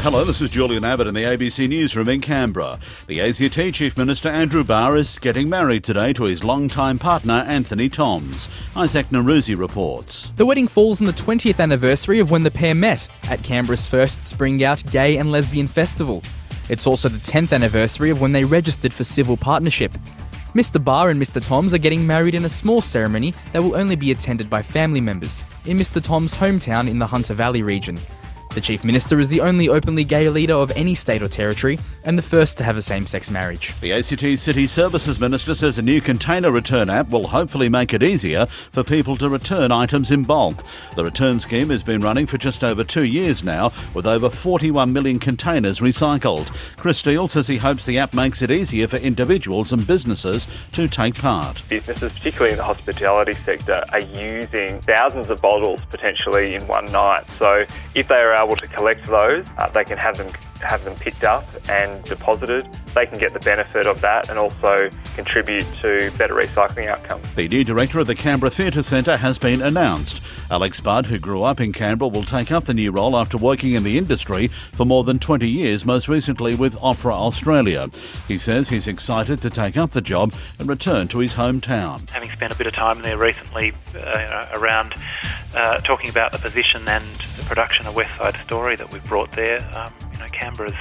Uh, 0.00 0.04
hello, 0.04 0.24
this 0.24 0.40
is 0.40 0.48
Julian 0.48 0.82
Abbott 0.82 1.08
in 1.08 1.12
the 1.12 1.24
ABC 1.24 1.68
Newsroom 1.68 2.08
in 2.08 2.22
Canberra. 2.22 2.80
The 3.06 3.20
ACT 3.20 3.74
Chief 3.74 3.98
Minister 3.98 4.30
Andrew 4.30 4.64
Barr 4.64 4.96
is 4.96 5.18
getting 5.18 5.50
married 5.50 5.84
today 5.84 6.14
to 6.14 6.24
his 6.24 6.42
longtime 6.42 6.98
partner 6.98 7.44
Anthony 7.46 7.90
Toms. 7.90 8.48
Isaac 8.74 9.08
Nowroozi 9.08 9.58
reports. 9.58 10.32
The 10.36 10.46
wedding 10.46 10.68
falls 10.68 11.02
on 11.02 11.06
the 11.06 11.12
20th 11.12 11.60
anniversary 11.60 12.18
of 12.18 12.30
when 12.30 12.44
the 12.44 12.50
pair 12.50 12.74
met 12.74 13.06
at 13.24 13.42
Canberra's 13.42 13.84
first 13.84 14.24
Spring 14.24 14.64
Out 14.64 14.82
Gay 14.90 15.18
and 15.18 15.30
Lesbian 15.30 15.68
Festival. 15.68 16.22
It's 16.70 16.86
also 16.86 17.10
the 17.10 17.18
10th 17.18 17.52
anniversary 17.52 18.08
of 18.08 18.22
when 18.22 18.32
they 18.32 18.44
registered 18.44 18.94
for 18.94 19.04
civil 19.04 19.36
partnership. 19.36 19.92
Mr. 20.54 20.82
Barr 20.82 21.10
and 21.10 21.20
Mr. 21.20 21.46
Toms 21.46 21.74
are 21.74 21.78
getting 21.78 22.06
married 22.06 22.34
in 22.34 22.46
a 22.46 22.48
small 22.48 22.80
ceremony 22.80 23.34
that 23.52 23.62
will 23.62 23.76
only 23.76 23.96
be 23.96 24.12
attended 24.12 24.48
by 24.48 24.62
family 24.62 25.02
members 25.02 25.44
in 25.66 25.76
Mr. 25.76 26.02
Tom's 26.02 26.38
hometown 26.38 26.88
in 26.88 26.98
the 26.98 27.06
Hunter 27.06 27.34
Valley 27.34 27.62
region. 27.62 27.98
The 28.52 28.60
Chief 28.60 28.82
Minister 28.82 29.20
is 29.20 29.28
the 29.28 29.42
only 29.42 29.68
openly 29.68 30.02
gay 30.02 30.28
leader 30.28 30.54
of 30.54 30.72
any 30.72 30.96
state 30.96 31.22
or 31.22 31.28
territory 31.28 31.78
and 32.04 32.18
the 32.18 32.22
first 32.22 32.58
to 32.58 32.64
have 32.64 32.76
a 32.76 32.82
same 32.82 33.06
sex 33.06 33.30
marriage. 33.30 33.80
The 33.80 33.92
ACT 33.92 34.40
City 34.40 34.66
Services 34.66 35.20
Minister 35.20 35.54
says 35.54 35.78
a 35.78 35.82
new 35.82 36.00
container 36.00 36.50
return 36.50 36.90
app 36.90 37.10
will 37.10 37.28
hopefully 37.28 37.68
make 37.68 37.94
it 37.94 38.02
easier 38.02 38.46
for 38.46 38.82
people 38.82 39.16
to 39.18 39.28
return 39.28 39.70
items 39.70 40.10
in 40.10 40.24
bulk. 40.24 40.64
The 40.96 41.04
return 41.04 41.38
scheme 41.38 41.70
has 41.70 41.84
been 41.84 42.00
running 42.00 42.26
for 42.26 42.38
just 42.38 42.64
over 42.64 42.82
two 42.82 43.04
years 43.04 43.44
now, 43.44 43.70
with 43.94 44.04
over 44.04 44.28
41 44.28 44.92
million 44.92 45.20
containers 45.20 45.78
recycled. 45.78 46.48
Chris 46.76 46.98
Steele 46.98 47.28
says 47.28 47.46
he 47.46 47.58
hopes 47.58 47.84
the 47.84 47.98
app 47.98 48.12
makes 48.14 48.42
it 48.42 48.50
easier 48.50 48.88
for 48.88 48.96
individuals 48.96 49.72
and 49.72 49.86
businesses 49.86 50.48
to 50.72 50.88
take 50.88 51.14
part. 51.14 51.62
Businesses, 51.68 52.12
particularly 52.14 52.50
in 52.50 52.58
the 52.58 52.64
hospitality 52.64 53.34
sector, 53.34 53.84
are 53.92 54.00
using 54.00 54.80
thousands 54.80 55.30
of 55.30 55.40
bottles 55.40 55.80
potentially 55.88 56.56
in 56.56 56.66
one 56.66 56.90
night. 56.90 57.30
So 57.30 57.64
if 57.94 58.08
they 58.08 58.16
are 58.16 58.39
able 58.42 58.56
to 58.56 58.66
collect 58.68 59.06
those, 59.06 59.46
uh, 59.58 59.68
they 59.68 59.84
can 59.84 59.98
have 59.98 60.16
them 60.16 60.28
have 60.60 60.84
them 60.84 60.94
picked 60.94 61.24
up 61.24 61.44
and 61.68 62.02
deposited. 62.04 62.68
They 62.94 63.06
can 63.06 63.18
get 63.18 63.32
the 63.32 63.40
benefit 63.40 63.86
of 63.86 64.00
that 64.02 64.28
and 64.28 64.38
also 64.38 64.90
contribute 65.14 65.66
to 65.80 66.10
better 66.18 66.34
recycling 66.34 66.86
outcomes. 66.86 67.26
The 67.34 67.48
new 67.48 67.64
director 67.64 68.00
of 68.00 68.06
the 68.06 68.14
Canberra 68.14 68.50
Theatre 68.50 68.82
Centre 68.82 69.16
has 69.16 69.38
been 69.38 69.62
announced. 69.62 70.20
Alex 70.50 70.80
Budd, 70.80 71.06
who 71.06 71.18
grew 71.18 71.44
up 71.44 71.60
in 71.60 71.72
Canberra, 71.72 72.08
will 72.08 72.24
take 72.24 72.50
up 72.50 72.64
the 72.64 72.74
new 72.74 72.90
role 72.90 73.16
after 73.16 73.38
working 73.38 73.74
in 73.74 73.84
the 73.84 73.96
industry 73.96 74.48
for 74.48 74.84
more 74.84 75.04
than 75.04 75.20
20 75.20 75.48
years, 75.48 75.84
most 75.84 76.08
recently 76.08 76.56
with 76.56 76.76
Opera 76.82 77.14
Australia. 77.14 77.88
He 78.26 78.36
says 78.36 78.68
he's 78.68 78.88
excited 78.88 79.40
to 79.42 79.50
take 79.50 79.76
up 79.76 79.92
the 79.92 80.00
job 80.00 80.34
and 80.58 80.68
return 80.68 81.06
to 81.08 81.18
his 81.18 81.34
hometown. 81.34 82.08
Having 82.10 82.30
spent 82.30 82.52
a 82.52 82.56
bit 82.56 82.66
of 82.66 82.74
time 82.74 83.00
there 83.02 83.16
recently 83.16 83.72
uh, 83.94 84.46
around 84.54 84.94
uh, 85.54 85.80
talking 85.80 86.10
about 86.10 86.32
the 86.32 86.38
position 86.38 86.86
and 86.88 87.04
the 87.04 87.44
production 87.44 87.86
of 87.86 87.94
West 87.94 88.16
Side 88.18 88.36
Story 88.44 88.76
that 88.76 88.92
we've 88.92 89.04
brought 89.04 89.32
there. 89.32 89.58
Um, 89.76 89.92
you 90.12 90.18
know, 90.18 90.26
Canberra's 90.26 90.72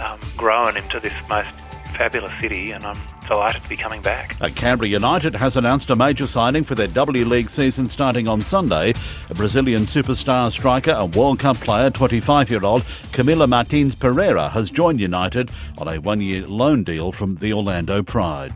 um, 0.00 0.18
grown 0.36 0.76
into 0.76 1.00
this 1.00 1.12
most 1.28 1.50
fabulous 1.94 2.32
city, 2.40 2.72
and 2.72 2.84
I'm 2.84 2.98
delighted 3.26 3.62
to 3.62 3.68
be 3.68 3.76
coming 3.76 4.02
back. 4.02 4.36
Uh, 4.40 4.48
Canberra 4.48 4.88
United 4.88 5.34
has 5.34 5.56
announced 5.56 5.90
a 5.90 5.96
major 5.96 6.26
signing 6.26 6.64
for 6.64 6.74
their 6.74 6.88
W 6.88 7.24
League 7.24 7.50
season 7.50 7.88
starting 7.88 8.28
on 8.28 8.40
Sunday. 8.40 8.94
A 9.30 9.34
Brazilian 9.34 9.86
superstar 9.86 10.50
striker 10.50 10.90
and 10.90 11.14
World 11.14 11.38
Cup 11.38 11.56
player, 11.58 11.90
25 11.90 12.50
year 12.50 12.64
old 12.64 12.82
Camila 13.12 13.48
Martins 13.48 13.94
Pereira, 13.94 14.50
has 14.50 14.70
joined 14.70 15.00
United 15.00 15.50
on 15.78 15.88
a 15.88 15.98
one 15.98 16.20
year 16.20 16.46
loan 16.46 16.84
deal 16.84 17.12
from 17.12 17.36
the 17.36 17.52
Orlando 17.52 18.02
Pride. 18.02 18.54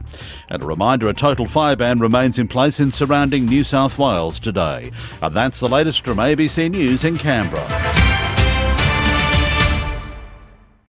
And 0.49 0.63
a 0.63 0.67
reminder 0.67 1.09
a 1.09 1.15
total 1.15 1.47
fire 1.47 1.77
ban 1.77 1.99
remains 1.99 2.39
in 2.39 2.49
place 2.49 2.81
in 2.81 2.93
surrounding 2.93 3.47
New 3.47 3.65
South 3.65 3.99
Wales 3.99 4.39
today. 4.39 4.91
And 5.23 5.35
that's 5.35 5.61
the 5.61 5.69
latest 5.69 6.05
from 6.05 6.19
ABC 6.19 6.71
News 6.71 7.05
in 7.05 7.17
Canberra. 7.17 7.88